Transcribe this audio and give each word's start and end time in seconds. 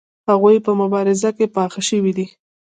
هغوی 0.29 0.57
په 0.65 0.71
مبارزه 0.81 1.29
کې 1.37 1.45
پاخه 1.55 1.81
شوي 1.89 2.11
دي. 2.17 2.25